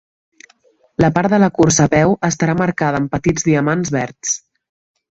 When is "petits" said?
3.19-3.49